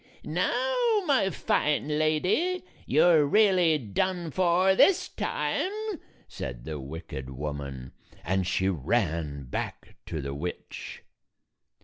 "Now, 0.23 1.01
my 1.05 1.29
fine 1.29 1.87
lady, 1.99 2.65
you 2.87 3.03
're 3.05 3.23
really 3.23 3.77
done 3.77 4.31
for 4.31 4.73
this 4.73 5.07
time," 5.09 5.99
said 6.27 6.63
the 6.65 6.79
wicked 6.79 7.29
woman, 7.29 7.91
and 8.23 8.47
she 8.47 8.67
ran 8.67 9.43
back 9.43 9.97
to 10.07 10.19
the 10.19 10.33
witch. 10.33 11.03